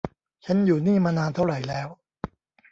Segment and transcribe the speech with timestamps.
[0.45, 1.87] ฉันอยู่นี่มานานเท่าไรแล้ว